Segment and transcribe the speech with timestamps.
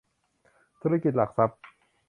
[0.81, 1.59] ธุรกิจหลักทรัพย์